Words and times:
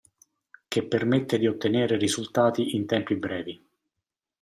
Che 0.67 0.83
permette 0.87 1.37
di 1.37 1.45
ottenere 1.45 1.95
risultati 1.95 2.75
in 2.75 2.87
tempi 2.87 3.13
brevi. 3.17 3.63